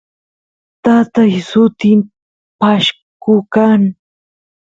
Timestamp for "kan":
3.53-3.81